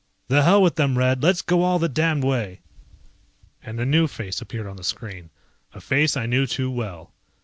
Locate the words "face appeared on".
4.07-4.77